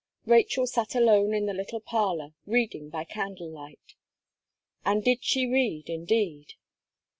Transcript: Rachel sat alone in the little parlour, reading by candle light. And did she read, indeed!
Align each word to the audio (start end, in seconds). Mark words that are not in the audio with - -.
Rachel 0.25 0.65
sat 0.65 0.95
alone 0.95 1.31
in 1.35 1.45
the 1.45 1.53
little 1.53 1.79
parlour, 1.79 2.33
reading 2.47 2.89
by 2.89 3.03
candle 3.03 3.51
light. 3.51 3.93
And 4.83 5.03
did 5.03 5.23
she 5.23 5.45
read, 5.45 5.91
indeed! 5.91 6.53